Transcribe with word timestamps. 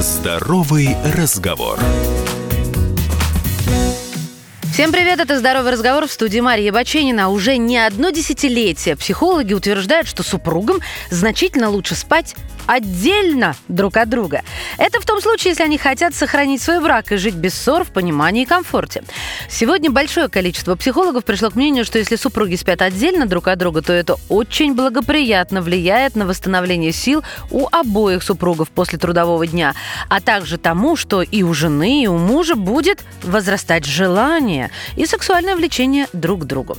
Здоровый 0.00 0.94
разговор. 1.14 1.78
Всем 4.76 4.92
привет, 4.92 5.20
это 5.20 5.38
«Здоровый 5.38 5.72
разговор» 5.72 6.06
в 6.06 6.12
студии 6.12 6.38
Мария 6.38 6.70
Баченина. 6.70 7.30
Уже 7.30 7.56
не 7.56 7.78
одно 7.78 8.10
десятилетие 8.10 8.94
психологи 8.94 9.54
утверждают, 9.54 10.06
что 10.06 10.22
супругам 10.22 10.80
значительно 11.10 11.70
лучше 11.70 11.94
спать 11.94 12.34
отдельно 12.66 13.54
друг 13.68 13.96
от 13.96 14.08
друга. 14.08 14.42
Это 14.76 15.00
в 15.00 15.06
том 15.06 15.20
случае, 15.20 15.52
если 15.52 15.62
они 15.62 15.78
хотят 15.78 16.14
сохранить 16.14 16.60
свой 16.60 16.80
брак 16.80 17.12
и 17.12 17.16
жить 17.16 17.34
без 17.34 17.54
ссор 17.54 17.84
в 17.84 17.90
понимании 17.90 18.42
и 18.42 18.46
комфорте. 18.46 19.02
Сегодня 19.48 19.90
большое 19.90 20.28
количество 20.28 20.74
психологов 20.74 21.24
пришло 21.24 21.50
к 21.50 21.54
мнению, 21.54 21.84
что 21.84 21.98
если 21.98 22.16
супруги 22.16 22.56
спят 22.56 22.82
отдельно 22.82 23.26
друг 23.26 23.48
от 23.48 23.58
друга, 23.58 23.82
то 23.82 23.92
это 23.92 24.16
очень 24.28 24.74
благоприятно 24.74 25.62
влияет 25.62 26.16
на 26.16 26.26
восстановление 26.26 26.92
сил 26.92 27.22
у 27.50 27.66
обоих 27.70 28.22
супругов 28.22 28.68
после 28.70 28.98
трудового 28.98 29.46
дня, 29.46 29.74
а 30.08 30.20
также 30.20 30.58
тому, 30.58 30.96
что 30.96 31.22
и 31.22 31.42
у 31.42 31.54
жены, 31.54 32.02
и 32.02 32.06
у 32.08 32.18
мужа 32.18 32.56
будет 32.56 33.04
возрастать 33.22 33.84
желание 33.84 34.65
и 34.96 35.06
сексуальное 35.06 35.56
влечение 35.56 36.06
друг 36.12 36.42
к 36.42 36.44
другу. 36.44 36.76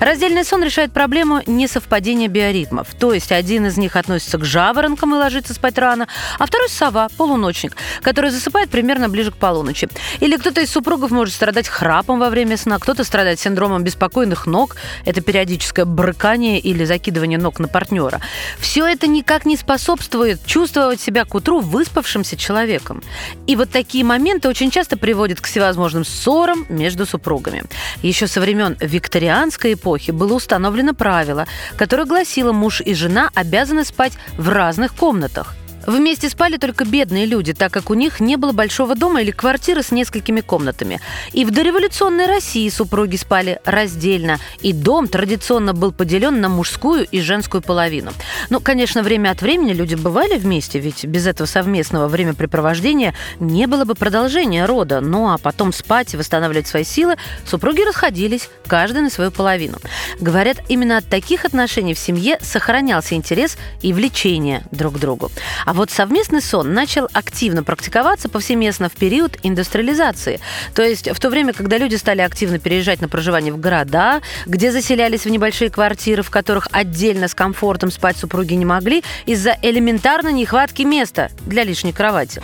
Раздельный 0.00 0.44
сон 0.44 0.62
решает 0.62 0.92
проблему 0.92 1.40
несовпадения 1.46 2.28
биоритмов. 2.28 2.88
То 2.94 3.14
есть 3.14 3.32
один 3.32 3.66
из 3.66 3.78
них 3.78 3.96
относится 3.96 4.38
к 4.38 4.44
жаворонкам 4.44 5.14
и 5.14 5.18
ложится 5.18 5.54
спать 5.54 5.78
рано, 5.78 6.08
а 6.38 6.46
второй– 6.46 6.68
сова, 6.70 7.08
полуночник, 7.16 7.76
который 8.02 8.30
засыпает 8.30 8.70
примерно 8.70 9.08
ближе 9.08 9.30
к 9.30 9.36
полуночи. 9.36 9.88
Или 10.20 10.36
кто-то 10.36 10.60
из 10.60 10.70
супругов 10.70 11.10
может 11.10 11.34
страдать 11.34 11.68
храпом 11.68 12.18
во 12.18 12.28
время 12.28 12.56
сна, 12.56 12.78
кто-то 12.78 13.02
страдает 13.04 13.40
синдромом 13.40 13.82
беспокойных 13.82 14.46
ног. 14.46 14.76
Это 15.06 15.20
периодическое 15.22 15.84
брыкание 15.84 16.58
или 16.58 16.84
закидывание 16.84 17.38
ног 17.38 17.58
на 17.58 17.68
партнера. 17.68 18.20
Все 18.58 18.86
это 18.86 19.06
никак 19.06 19.46
не 19.46 19.56
способствует 19.56 20.44
чувствовать 20.44 21.00
себя 21.00 21.24
к 21.24 21.34
утру 21.34 21.60
выспавшимся 21.60 22.36
человеком. 22.36 23.02
И 23.46 23.56
вот 23.56 23.70
такие 23.70 24.04
моменты 24.04 24.48
очень 24.48 24.70
часто 24.70 24.98
приводят 24.98 25.40
к 25.40 25.46
всевозможным 25.46 26.04
ссорам 26.04 26.66
между 26.68 27.06
супругами. 27.06 27.62
Еще 28.02 28.26
со 28.26 28.40
времен 28.40 28.76
викторианской 28.80 29.72
эпохи 29.74 29.93
было 30.12 30.34
установлено 30.34 30.94
правило, 30.94 31.46
которое 31.76 32.04
гласило, 32.04 32.52
муж 32.52 32.80
и 32.80 32.94
жена 32.94 33.30
обязаны 33.34 33.84
спать 33.84 34.14
в 34.36 34.48
разных 34.48 34.94
комнатах. 34.94 35.54
Вместе 35.86 36.28
спали 36.28 36.56
только 36.56 36.84
бедные 36.84 37.26
люди, 37.26 37.52
так 37.52 37.72
как 37.72 37.90
у 37.90 37.94
них 37.94 38.20
не 38.20 38.36
было 38.36 38.52
большого 38.52 38.94
дома 38.94 39.22
или 39.22 39.30
квартиры 39.30 39.82
с 39.82 39.90
несколькими 39.90 40.40
комнатами. 40.40 41.00
И 41.32 41.44
в 41.44 41.50
дореволюционной 41.50 42.26
России 42.26 42.68
супруги 42.68 43.16
спали 43.16 43.60
раздельно, 43.64 44.38
и 44.60 44.72
дом 44.72 45.08
традиционно 45.08 45.74
был 45.74 45.92
поделен 45.92 46.40
на 46.40 46.48
мужскую 46.48 47.04
и 47.04 47.20
женскую 47.20 47.62
половину. 47.62 48.12
Ну, 48.50 48.60
конечно, 48.60 49.02
время 49.02 49.30
от 49.30 49.42
времени 49.42 49.72
люди 49.72 49.94
бывали 49.94 50.36
вместе, 50.38 50.78
ведь 50.78 51.04
без 51.04 51.26
этого 51.26 51.46
совместного 51.46 52.08
времяпрепровождения 52.08 53.14
не 53.38 53.66
было 53.66 53.84
бы 53.84 53.94
продолжения 53.94 54.64
рода. 54.66 55.00
Ну, 55.00 55.30
а 55.30 55.38
потом 55.38 55.72
спать 55.72 56.14
и 56.14 56.16
восстанавливать 56.16 56.66
свои 56.66 56.84
силы 56.84 57.16
супруги 57.44 57.82
расходились, 57.82 58.48
каждый 58.66 59.02
на 59.02 59.10
свою 59.10 59.30
половину. 59.30 59.78
Говорят, 60.20 60.58
именно 60.68 60.98
от 60.98 61.08
таких 61.08 61.44
отношений 61.44 61.94
в 61.94 61.98
семье 61.98 62.38
сохранялся 62.40 63.14
интерес 63.14 63.58
и 63.82 63.92
влечение 63.92 64.62
друг 64.70 64.94
к 64.94 64.98
другу. 64.98 65.30
А 65.66 65.73
вот 65.74 65.90
совместный 65.90 66.40
сон 66.40 66.72
начал 66.72 67.08
активно 67.12 67.64
практиковаться 67.64 68.28
повсеместно 68.28 68.88
в 68.88 68.92
период 68.92 69.36
индустриализации. 69.42 70.40
То 70.74 70.82
есть 70.82 71.10
в 71.10 71.18
то 71.18 71.28
время, 71.30 71.52
когда 71.52 71.78
люди 71.78 71.96
стали 71.96 72.20
активно 72.20 72.58
переезжать 72.58 73.00
на 73.00 73.08
проживание 73.08 73.52
в 73.52 73.58
города, 73.58 74.22
где 74.46 74.70
заселялись 74.70 75.24
в 75.24 75.30
небольшие 75.30 75.70
квартиры, 75.70 76.22
в 76.22 76.30
которых 76.30 76.68
отдельно 76.70 77.26
с 77.26 77.34
комфортом 77.34 77.90
спать 77.90 78.16
супруги 78.16 78.54
не 78.54 78.64
могли 78.64 79.02
из-за 79.26 79.56
элементарной 79.62 80.32
нехватки 80.32 80.82
места 80.82 81.30
для 81.44 81.64
лишней 81.64 81.92
кровати. 81.92 82.40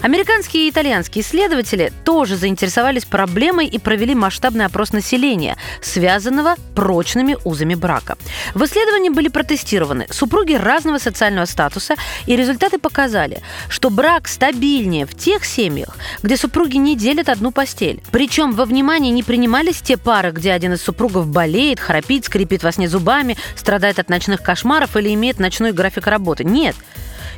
Американские 0.00 0.66
и 0.66 0.70
итальянские 0.70 1.24
исследователи 1.24 1.92
тоже 2.04 2.36
заинтересовались 2.36 3.04
проблемой 3.04 3.66
и 3.66 3.78
провели 3.78 4.14
масштабный 4.14 4.64
опрос 4.64 4.92
населения, 4.92 5.56
связанного 5.82 6.54
прочными 6.76 7.36
узами 7.44 7.74
брака. 7.74 8.16
В 8.54 8.64
исследовании 8.64 9.08
были 9.08 9.28
протестированы 9.28 10.06
супруги 10.10 10.54
разного 10.54 10.98
социального 10.98 11.46
статуса, 11.46 11.96
и 12.26 12.36
результаты 12.36 12.78
показали, 12.78 13.42
что 13.68 13.90
брак 13.90 14.28
стабильнее 14.28 15.04
в 15.04 15.14
тех 15.14 15.44
семьях, 15.44 15.96
где 16.22 16.36
супруги 16.36 16.76
не 16.76 16.96
делят 16.96 17.28
одну 17.28 17.50
постель. 17.50 18.00
Причем 18.12 18.52
во 18.52 18.66
внимание 18.66 19.10
не 19.10 19.24
принимались 19.24 19.80
те 19.80 19.96
пары, 19.96 20.30
где 20.30 20.52
один 20.52 20.74
из 20.74 20.82
супругов 20.82 21.26
болеет, 21.26 21.80
храпит, 21.80 22.24
скрипит 22.24 22.62
во 22.62 22.70
сне 22.70 22.88
зубами, 22.88 23.36
страдает 23.56 23.98
от 23.98 24.08
ночных 24.08 24.42
кошмаров 24.42 24.96
или 24.96 25.12
имеет 25.14 25.40
ночной 25.40 25.72
график 25.72 26.06
работы. 26.06 26.44
Нет. 26.44 26.76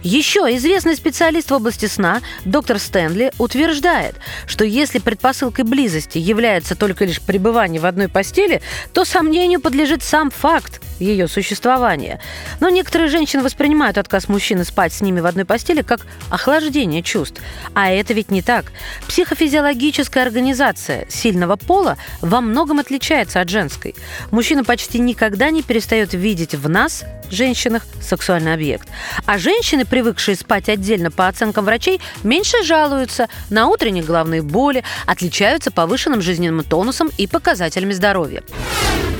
Еще 0.03 0.41
известный 0.57 0.97
специалист 0.97 1.51
в 1.51 1.55
области 1.55 1.87
сна, 1.87 2.21
доктор 2.45 2.79
Стэнли, 2.79 3.33
утверждает, 3.39 4.15
что 4.47 4.65
если 4.65 4.99
предпосылкой 4.99 5.65
близости 5.65 6.19
является 6.19 6.75
только 6.75 7.05
лишь 7.05 7.21
пребывание 7.21 7.81
в 7.81 7.87
одной 7.87 8.09
постели, 8.09 8.63
то 8.93 9.05
сомнению 9.05 9.61
подлежит 9.61 10.03
сам 10.03 10.31
факт 10.31 10.81
ее 11.01 11.29
существования. 11.29 12.21
Но 12.61 12.69
некоторые 12.69 13.09
женщины 13.09 13.43
воспринимают 13.43 13.99
отказ 13.99 14.29
мужчины 14.29 14.65
спать 14.65 14.93
с 14.93 15.01
ними 15.01 15.21
в 15.21 15.27
одной 15.27 15.45
постели 15.45 15.83
как 15.83 16.07
охлаждение 16.31 17.03
чувств. 17.03 17.41
А 17.75 17.91
это 17.91 18.13
ведь 18.15 18.31
не 18.31 18.43
так. 18.43 18.67
Психофизиологическая 19.09 20.25
организация 20.25 21.07
сильного 21.09 21.57
пола 21.57 21.97
во 22.21 22.41
многом 22.41 22.79
отличается 22.79 23.41
от 23.41 23.49
женской. 23.49 23.95
Мужчина 24.31 24.65
почти 24.65 24.99
никогда 24.99 25.51
не 25.51 25.63
перестает 25.63 26.13
видеть 26.15 26.55
в 26.55 26.69
нас, 26.69 27.05
женщинах, 27.31 27.87
сексуальный 28.01 28.55
объект. 28.55 28.89
А 29.27 29.39
женщины, 29.39 29.80
привыкшие 29.85 30.37
спать 30.37 30.69
отдельно 30.69 31.11
по 31.11 31.29
оценкам 31.29 31.65
врачей, 31.65 32.01
меньше 32.23 32.63
жалуются 32.63 33.29
на 33.51 33.69
утренние 33.69 34.05
головные 34.05 34.43
боли, 34.43 34.85
отличаются 35.07 35.71
повышенным 35.71 36.21
жизненным 36.23 36.65
тонусом 36.65 37.11
и 37.19 37.27
показателями 37.27 37.93
здоровья. 37.93 38.43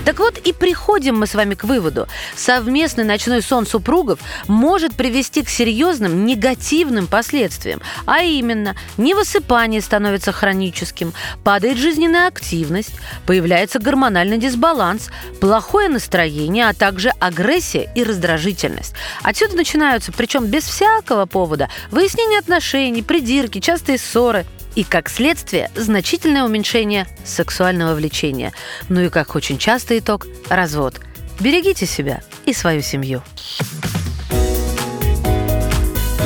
Так 0.05 0.19
вот 0.19 0.39
и 0.39 0.53
приходим 0.53 1.19
мы 1.19 1.27
с 1.27 1.35
вами 1.35 1.55
к 1.55 1.65
выводу. 1.65 2.09
Совместный 2.35 3.05
ночной 3.05 3.43
сон 3.43 3.67
супругов 3.67 4.19
может 4.49 4.95
привести 4.95 5.43
к 5.43 5.49
серьезным 5.49 6.25
негативным 6.25 7.07
последствиям. 7.07 7.81
А 8.07 8.23
именно, 8.23 8.77
невысыпание 8.97 9.81
становится 9.81 10.33
хроническим, 10.33 11.13
падает 11.45 11.77
жизненная 11.77 12.29
активность, 12.29 12.95
появляется 13.27 13.79
гормональный 13.79 14.39
дисбаланс, 14.39 15.11
плохое 15.41 15.89
настроение, 15.89 16.69
а 16.69 16.75
также 16.75 17.11
агрессия 17.21 17.91
и 17.95 18.03
раздражительность. 18.03 18.95
Отсюда 19.23 19.57
начинаются, 19.57 20.13
причем 20.13 20.47
без 20.47 20.65
всякого 20.65 21.27
повода, 21.27 21.69
выяснение 21.91 22.39
отношений, 22.39 23.03
придирки, 23.03 23.61
частые 23.61 23.99
ссоры– 23.99 24.47
и, 24.75 24.85
как 24.85 25.09
следствие, 25.09 25.71
значительное 25.75 26.45
уменьшение 26.45 27.07
сексуального 27.25 27.95
влечения. 27.95 28.53
Ну 28.89 29.01
и, 29.01 29.09
как 29.09 29.35
очень 29.35 29.59
частый 29.59 29.99
итог, 29.99 30.27
развод. 30.49 31.01
Берегите 31.41 31.87
себя 31.87 32.23
и 32.47 32.53
свою 32.53 32.83
семью. 32.83 33.23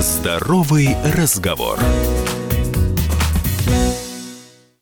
Здоровый 0.00 0.97
разговор. 1.16 1.78